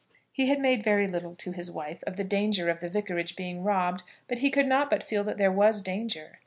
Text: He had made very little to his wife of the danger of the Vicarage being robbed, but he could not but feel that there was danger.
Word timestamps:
He 0.31 0.47
had 0.47 0.59
made 0.59 0.83
very 0.83 1.07
little 1.07 1.35
to 1.35 1.51
his 1.51 1.69
wife 1.69 2.03
of 2.07 2.17
the 2.17 2.23
danger 2.23 2.69
of 2.71 2.79
the 2.79 2.89
Vicarage 2.89 3.35
being 3.35 3.61
robbed, 3.63 4.01
but 4.27 4.39
he 4.39 4.49
could 4.49 4.65
not 4.65 4.89
but 4.89 5.03
feel 5.03 5.23
that 5.25 5.37
there 5.37 5.51
was 5.51 5.83
danger. 5.83 6.39